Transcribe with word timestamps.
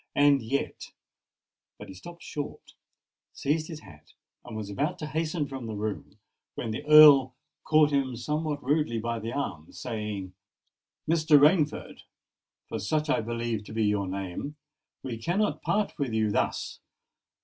"And 0.15 0.41
yet——" 0.41 0.87
But 1.77 1.87
he 1.89 1.93
stopped 1.93 2.23
short, 2.23 2.73
seized 3.33 3.67
his 3.67 3.81
hat, 3.81 4.13
and 4.43 4.57
was 4.57 4.67
about 4.67 4.97
to 4.97 5.05
hasten 5.05 5.47
from 5.47 5.67
the 5.67 5.75
room, 5.75 6.17
when 6.55 6.71
the 6.71 6.83
Earl 6.87 7.35
caught 7.65 7.91
him 7.91 8.15
somewhat 8.15 8.63
rudely 8.63 8.97
by 8.97 9.19
the 9.19 9.31
arm, 9.31 9.71
saying,—"Mr. 9.71 11.37
Rainford—for 11.39 12.79
such 12.79 13.11
I 13.11 13.21
believe 13.21 13.63
to 13.65 13.73
be 13.73 13.83
your 13.83 14.07
name—we 14.07 15.19
cannot 15.19 15.61
part 15.61 15.93
with 15.99 16.13
you 16.13 16.31
thus! 16.31 16.79